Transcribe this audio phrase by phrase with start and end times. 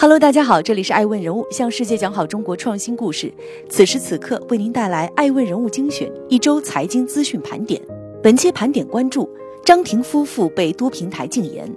[0.00, 3.34] Hello，大家好，这里是爱问人物，向世界讲好中国创新故事。
[3.68, 7.82] 此时此刻，为您带来爱问人物精选一周财经资讯盘点。
[8.22, 9.28] 本期盘点关注：
[9.64, 11.68] 张庭夫妇被多平台禁言，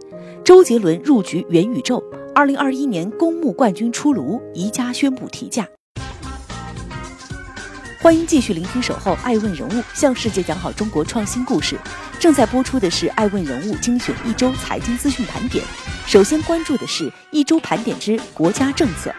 [0.44, 2.00] 周杰伦入局元宇宙，
[2.36, 5.68] 二零二一年公募冠军出炉，宜家宣布提价。
[8.02, 11.78] 欢迎继续聆听《守候爱问人物》，向世界讲好中国创新故事。
[12.20, 15.64] 正在播出的是爱问人物精选一周财经资讯盘点。
[16.08, 19.14] 首先关注的是一周盘点之国家政策。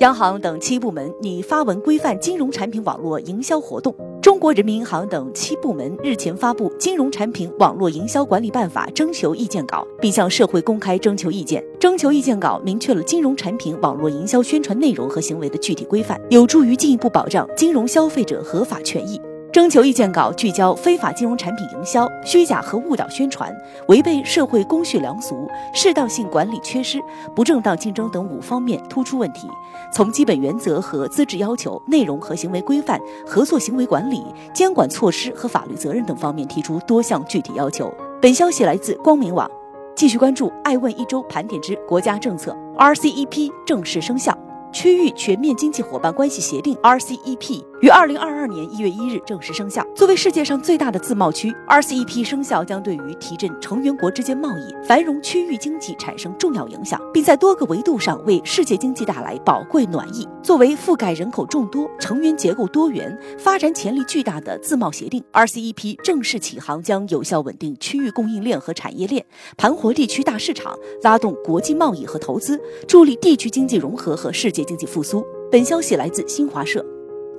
[0.00, 3.94] 央行等七部门拟发文规范金融产品网络营销活动。
[4.22, 11.62] 中国人民银行等七部门日前发布《金融产品网络营销管理办法》征求意见稿，并向社会公开征求意见。
[11.78, 19.20] 征求意见稿明确了金融产品网络营销宣传内容和行为的具体规范，有助于进一步保障金融消费者合法权益。
[19.52, 23.52] 征求意见稿聚焦非法金融产品营销、虚假和误导宣传、
[23.88, 27.00] 违背社会公序良俗、适当性管理缺失、
[27.34, 29.48] 不正当竞争等五方面突出问题，
[29.92, 37.92] 从基本原则和资质要求、内容和行为规范、合作行为管理、监管措施和法律责任等方面提出多项具体要求。
[38.22, 39.50] 本消息来自光明网。
[39.96, 44.36] 继续关注爱问一周盘点之国家政策，RCEP 正式生效。
[44.72, 49.82] 区域全面经济伙伴关系协定 （RCEP） 于二零二二年一月一日正式生效。
[49.94, 60.28] 作为世界上最大的自贸区，RCEP 生效将对于提振成员国之间贸易、繁荣区域经济产生重要影响，并在多个维度上为世界经济带来宝贵暖意。
[60.42, 69.24] 作为覆盖人口众多、成员结构多元、发展潜力巨大的自贸协定，RCEP 正式起航将有效稳定区域供应链和产业链，
[69.56, 74.60] 盘活地区大市场，拉动国际贸易和投资，助力地区经济融合和世界。
[74.64, 75.24] 经济复苏。
[75.50, 76.84] 本消息来自新华社。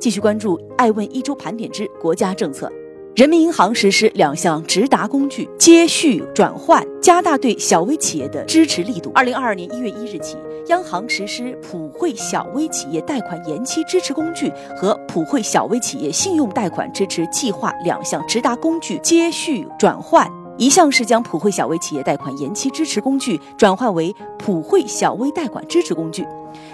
[0.02, 2.68] 继续关注爱问一周盘点之国家政策。
[3.16, 9.12] 人民银行实施两项直达工具接续转换，加大对小微企业的支持力度。
[9.14, 10.38] 二零二二年一月一日起，
[10.70, 20.28] 央行实施普惠小微企业贷款延期支持工具和普惠小微企业信用贷款支持计划两项直达工具接续转换。
[20.58, 26.26] 一项是将普惠小微企业贷款延期支持工具转换为普惠小微贷款支持工具。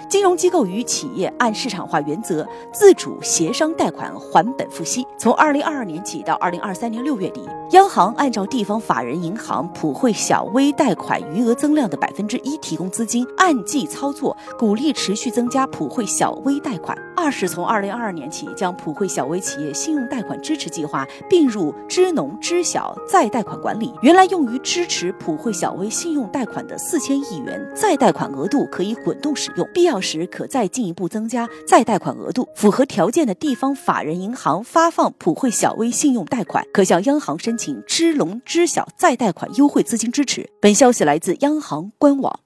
[0.08, 5.06] 金融机构与企业按市场化原则自主协商贷款还本付息。
[5.18, 16.96] 从二零二二年起到二零二三年六月底，央行按照地方法人银行普惠小微贷款余额增量的百分之一提供资金，按季操作，鼓励持续增加普惠小微贷款。
[17.14, 23.92] 二是从二零二二年起，将普惠小微企业信用贷款支持计划并入支农支小再贷款管理。
[24.00, 32.48] 原来用于支持普惠小微信用贷款的四千亿元再贷款额度可以滚动使用，必要时可再进一步增加再贷款额度。
[32.54, 40.48] 符合条件的地方法人银行发放普惠小微信用贷款，可向央行申请支农支小再贷款优惠资金支持。
[40.60, 42.40] 本消息来自央行官网。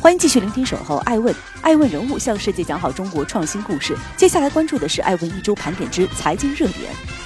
[0.00, 3.94] 欢迎继续聆听《守候爱问》，爱问人物向世界讲好中国创新故事。
[4.16, 7.19] 接下来关注的是爱问一周盘点之财经热点。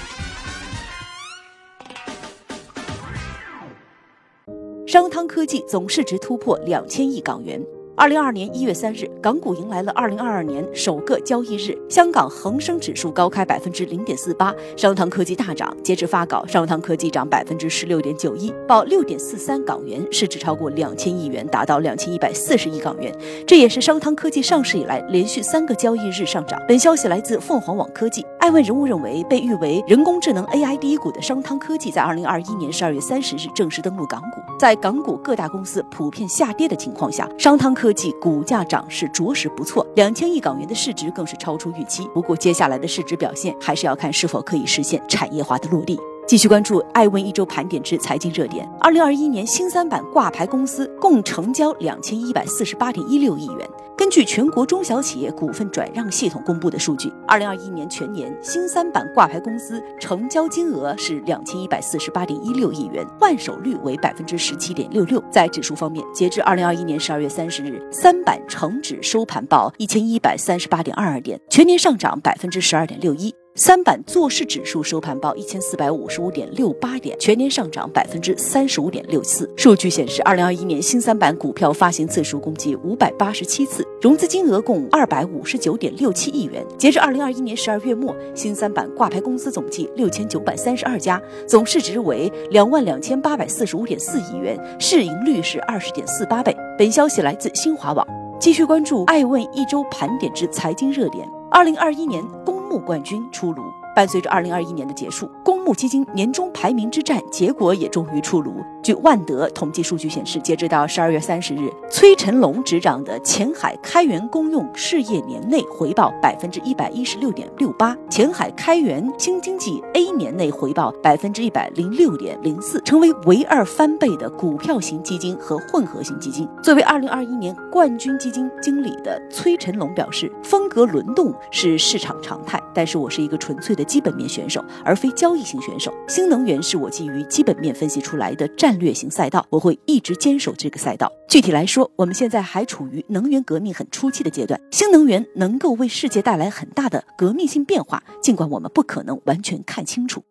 [4.95, 7.61] 商汤科技总市值突破两千亿港元。
[7.97, 15.73] 二零二二年一月三日，港股迎来了二零二二年首个交易日，香港恒生指数高开百分之零点四八，商汤科技大涨。
[15.81, 23.17] 截至发稿，商汤科技涨百分之十六点九一，报六点四三港元，市值超过两千亿元，达到两千一百四十亿港元。
[23.47, 26.61] 这也是商汤科技上市以来连续三个交易日上涨。
[26.67, 28.25] 本消息来自凤凰网科技。
[28.41, 34.41] 爱问人物认为，被誉为人工智能 AI 第一股的商汤科技，在二零二一年十二月三十日正式登陆港股。
[34.59, 42.09] 在港股各大公司普遍下跌的情况下，商汤科科技股价涨势着实不错，两千亿港元的市值更是超出预期。
[42.15, 45.99] 不过，接下来的市值表现还是要看是否可以实现产业化的落地。
[46.25, 48.67] 继续关注爱问一周盘点之财经热点。
[48.79, 53.69] 二零二一年新三板挂牌公司共成交两千一百四十八点一六亿元。
[54.05, 65.19] 根据全国中小企业股份转让系统公布的数据，二零二一年全年新三板挂牌公司成交金额是两千一百四十八点一六亿元，换手率为百分之十七点六六。
[65.31, 73.33] 在指数方面，截至二零二一年十二月三十日，三板成指收盘报一千一百三十八点二二点，全年上涨百分之十二点六一。
[73.57, 79.49] 三板做市指数收盘报一千四百五十五点六八点，全年上涨百分之三十五点六四。
[79.55, 86.61] 数据显示，二零二一年新三板股票发行次数共计五百八十七次，融资金额共二百五十九点六七亿元。
[86.77, 96.53] 截至二零二一年十二月末，新三板挂牌公司总计六千九百三十二家，总市值为两万两千八百四十五点四亿元，市盈率是二十点四八倍。
[96.77, 98.05] 本消息来自新华网。
[98.37, 101.25] 继续关注爱问一周盘点之财经热点。
[101.49, 102.54] 二零二一年公。
[102.79, 103.63] 冠军出炉。
[103.95, 108.61] 伴随着二零二一年的结束，公募基金年终排名之战结果也终于出炉。
[108.85, 126.47] 据万德统计数据显示，截止到十二月三十日，崔成龙执掌的前海开源公用事业年内回报百分之一百一十六点六八，前海开源新经济 A 年内回报百分之一百零六点零四，成为唯二翻倍的股票型基金和混合型基金。
[126.61, 135.91] 作为二零二一年冠军基金经理的崔成龙表示，风格轮动是市场常态，但是我是一个纯粹的基本面选手，而非交易型选手。
[136.07, 138.74] 新能源是我基于基本面分析出来的战。
[138.75, 141.09] 战略型赛道，我会一直坚守这个赛道。
[141.29, 150.21] 具体来说，我们现在还处于能源革命很初期的阶段，新能源能够为世界带来很大的革命性变化，尽管我们不可能完全看清楚。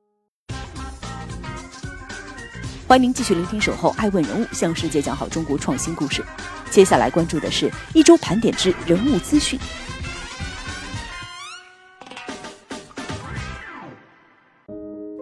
[2.86, 6.22] 欢迎您继续聆听《守候爱问人物》，向世界讲好中国创新故事。
[6.68, 9.58] 接下来关注的是一周盘点之人物资讯。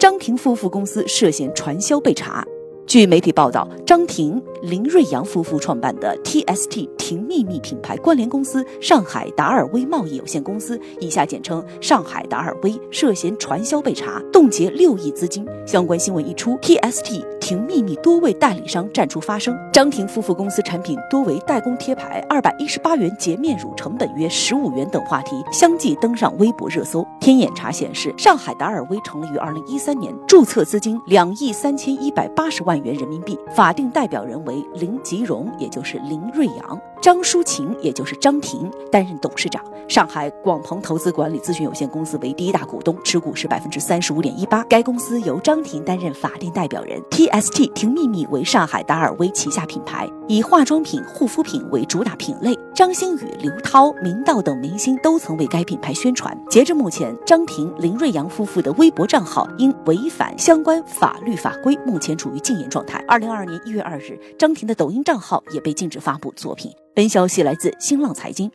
[0.00, 2.44] 张婷夫妇公司涉嫌传销被查。
[2.92, 15.42] 据媒体报道，张婷、林瑞阳夫妇创办的 TST 婷秘密品牌关联公司上海达尔威贸易有限公司（以下简称上海达尔威）涉嫌传销被查，冻结六亿资金。
[15.66, 19.58] 相关新闻一出，TST 婷秘密多位代理商站出发声。
[19.72, 27.04] 张婷夫妇公司产品多为代工贴牌，二百一十八元洁面乳成本约十五元等话题相继登上微博热搜。
[27.20, 36.80] 天眼查显示，上海达尔威成立于二零一三年，注册资金两亿三千一百八十万元人民币，法定代表人为林吉荣，也就是林瑞阳。
[37.02, 39.60] 张淑琴，也就是张婷，担任董事长。
[39.88, 44.62] 上海广鹏投资管理咨询有限公司为第一大股东，持股是百分之三十五点一八。
[44.68, 47.02] 该公司由张婷担任法定代表人。
[47.10, 52.56] TST 婷秘密为上海达尔威旗下品牌，以化妆品、护肤品为主打品类。
[52.72, 56.38] 张馨予、刘涛、明道等明星都曾为该品牌宣传。
[56.48, 63.04] 截至目前，张婷、林瑞阳夫妇的微博账号因违反相关法律法规，目前处于禁言状态。
[63.08, 66.70] 二零二二年一月二日，张婷的抖音账号也被禁止发布作品。
[66.94, 68.50] 本消息来自新浪财经。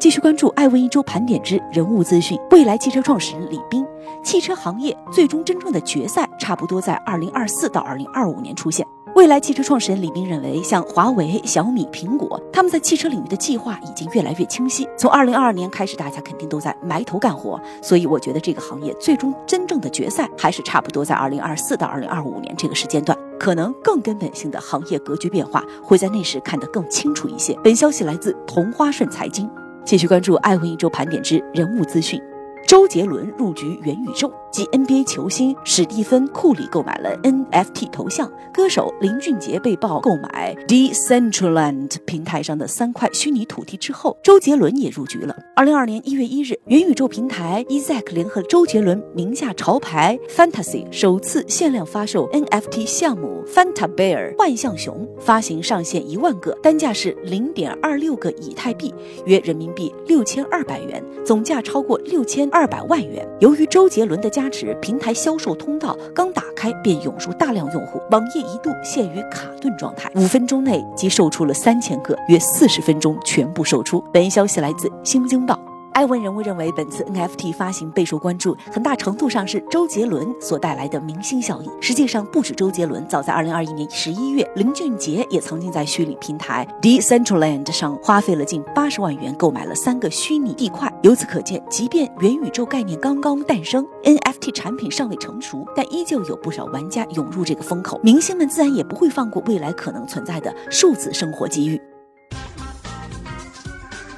[0.00, 2.38] 继续关注爱问一周盘点之人物资讯。
[2.48, 3.84] 蔚来汽车创始人李斌，
[4.24, 8.86] 汽车行业最终真正的决赛差不多在二零二四到二零二五年出现。
[9.14, 14.88] 蔚来汽车创始人李斌认为，像华为、小米、苹果，他们在汽车领域的计划已经越来越清晰。
[14.96, 23.16] 从二零二二年开始，大家肯定都在埋头干活，所以我觉得这个行业最终真正的决赛还是差不多在二零二四到二零二五年这个时间段。
[23.38, 27.58] 可能更根本性的行业格局变化会在那时看得更清楚一些。
[27.62, 29.48] 本消息来自同花顺财经，
[29.84, 32.20] 继续关注爱问一周盘点之人物资讯。
[32.64, 34.32] 周杰伦入局元宇宙。
[34.52, 45.36] 继 NBA 球星史蒂芬·库里购买了 NFT 头像，歌手林俊杰被曝购买 Decentraland 平台上的三块虚拟土地之后，周杰伦也入局了。
[45.54, 58.94] 二零二二年一月一日，元宇宙平台 Ezek 联合周杰伦名下潮牌 Fantasy 首次限量发售 NFT 项目 Fanta Bear 幻象熊，发行上限一万个，单价是零点二六个以太币，
[59.26, 63.22] 约人民币六千二百元，总价超过六千二百万元。
[63.38, 74.02] 由于周杰伦的加持，平台销售通道刚打开便涌入大量用户，网页一度陷于卡顿状态，五分钟内即售出了三千个，约四十分钟全部售出。
[74.10, 75.54] 本消息来自《新京报》。
[75.96, 81.72] 艾文人物认为，本次 NFT 发行备受关注，很大程度上是周杰伦所带来的明星效应。
[81.80, 90.92] 实际上，不止周杰伦，早在2021年11月，林俊杰也曾经在虚拟平台 Decentraland 上花费了近八十万元购买了三个虚拟地块。
[91.02, 97.98] 由此可见，即便元宇宙概念刚刚诞生，NFT 产品尚未成熟，但依旧有不少玩家涌入这个风口。
[98.02, 101.80] 明星们自然也不会放过未来可能存在的数字生活机遇。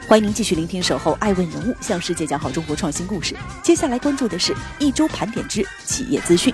[0.09, 3.37] 欢迎您继续聆听《守候爱问人物》，向世界讲好中国创新故事。
[3.63, 6.51] 接下来关注的是一周盘点之企业资讯。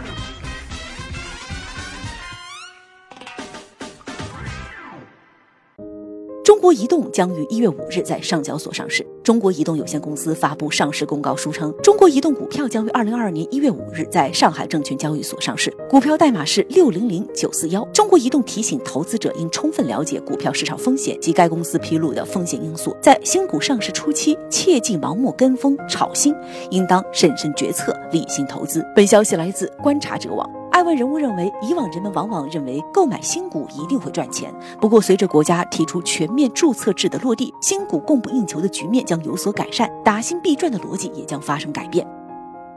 [6.45, 9.07] 中国移动将于一月五日在上交所上市。
[9.25, 17.83] 中国移动有限公司发布上市公告书称，中国移动股票将于二零二二年一月五日在上海证券交易所上市，股票代码是六零零九四幺。
[17.87, 26.35] 中国移动提醒投资者应充分了解股票市场风险及该公司披露的风险因素，在新股上市初期切忌盲目跟风炒新，
[26.71, 28.85] 应当审慎决策，理性投资。
[28.95, 30.47] 本消息来自观察者网。
[30.75, 34.53] 爱问人物认为，以往人们往往认为购买新股一定会赚钱。
[34.81, 42.05] 不过，随着国家提出全面注册制的落地，新股供不应求的局面将有所改善，打新必赚的逻辑也将发生改变。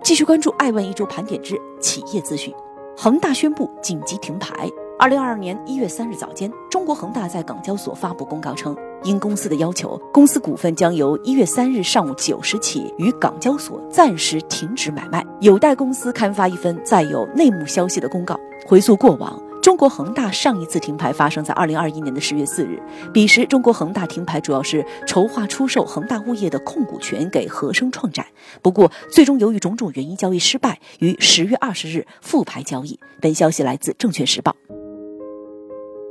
[0.03, 2.53] 继续关注爱问一周盘点之企业资讯，
[2.95, 4.69] 恒大宣布紧急停牌。
[4.99, 18.39] 二零二二年一月三日早间，中国恒大在港交所发布公告称，因公司的要求，公司股份将由一月三日上午九时起与港交所暂时停止买卖，有待公司刊发一份载有内幕消息的公告。
[18.65, 19.41] 回溯过往。
[19.59, 22.81] 中国恒大上一次停牌发生在二零二一年的十月四日，
[23.13, 28.25] 彼时中国恒大停牌主要是筹划出售恒大物业的控股权给和生创展，
[28.61, 32.97] 不过最终由于种种原因交易失败，于十月二十日复牌交易。
[33.19, 34.55] 本消息来自证券时报。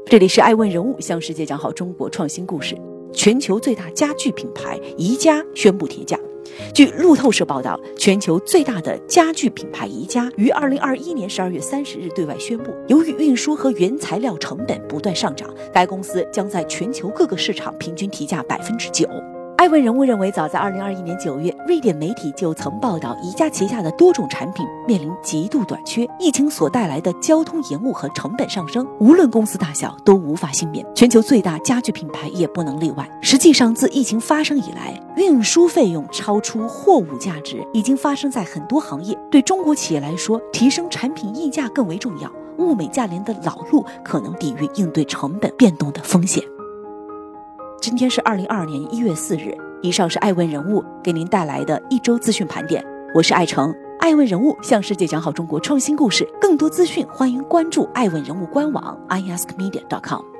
[0.09, 2.79] 这里是爱问人物向世界讲好中国创新故事，
[3.13, 6.17] 全球最大家具品牌宜家宣布提价。
[6.73, 19.09] 据路透社报道，全球最大的家具品牌宜家于二零二一年十二月三十日对外宣布，由于运输和原材料成本不断上涨，该公司将在全球各个市场平均提价百分之九。
[19.67, 30.87] 这位人物认为，早在二零二一年九月，瑞典媒体就曾报道宜家旗下的多种产品面临极度短缺，疫情所带来的交通延误和成本上升，无论公司大小都无法幸免。
[30.95, 33.11] 全球最大家具品牌也不能例外。
[33.21, 39.19] 实际上，自疫情发生以来，运输费用超出货物价值已经发生在很多行业。
[39.33, 42.31] 对中国企业来说，提升产品溢价更为重要。
[42.59, 46.41] 物美价廉的老路可能抵御应对成本变动的风险。
[47.87, 49.57] 今天是二零二二年一月四日。
[49.81, 52.85] 以上是爱问人物给您带来的一周资讯盘点。
[53.15, 56.29] 我是爱成，爱问人物向世界讲好中国创新故事。
[56.41, 60.36] 更多资讯，欢迎关注爱问人物官网 iaskmedia.com。